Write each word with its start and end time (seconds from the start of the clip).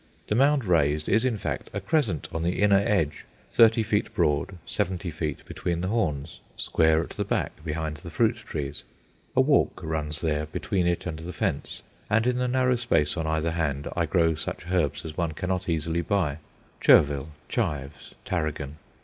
The 0.29 0.33
mound 0.33 0.65
raised 0.65 1.07
is, 1.07 1.23
in 1.23 1.37
fact, 1.37 1.69
a 1.73 1.79
crescent 1.79 2.27
on 2.33 2.41
the 2.41 2.59
inner 2.63 2.79
edge, 2.83 3.23
thirty 3.51 3.83
feet 3.83 4.11
broad, 4.15 4.57
seventy 4.65 5.11
feet 5.11 5.45
between 5.45 5.81
the 5.81 5.89
horns, 5.89 6.39
square 6.57 7.03
at 7.03 7.11
the 7.11 7.23
back 7.23 7.63
behind 7.63 7.97
the 7.97 8.09
fruit 8.09 8.37
trees; 8.37 8.83
a 9.35 9.41
walk 9.41 9.81
runs 9.83 10.21
there, 10.21 10.47
between 10.47 10.87
it 10.87 11.05
and 11.05 11.19
the 11.19 11.31
fence, 11.33 11.83
and 12.09 12.25
in 12.25 12.39
the 12.39 12.47
narrow 12.47 12.77
space 12.77 13.15
on 13.15 13.27
either 13.27 13.51
hand 13.51 13.87
I 13.95 14.07
grow 14.07 14.33
such 14.33 14.65
herbs 14.71 15.05
as 15.05 15.15
one 15.15 15.33
cannot 15.33 15.69
easily 15.69 16.01
buy 16.01 16.39
chervil, 16.79 17.29
chives, 17.47 18.15
tarragon. 18.25 18.77